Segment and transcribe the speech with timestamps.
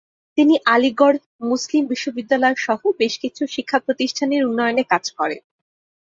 [0.37, 1.17] তিনি আলিগড়
[1.41, 5.41] মুসলিম বিশ্ববিদ্যালয়সহ বেশ কিছু শিক্ষাপ্রতিষ্ঠানের উন্নয়নে কাজ করেন।